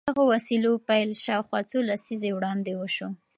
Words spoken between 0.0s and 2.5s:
د دغو وسيلو پيل شاوخوا څو لسيزې